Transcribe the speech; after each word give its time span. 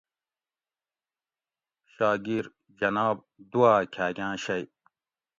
شاگیر: 1.93 2.45
جناب! 2.79 3.17
دواۤ 3.51 3.83
کھاۤگاۤں 3.93 4.35
شئ 4.43 4.63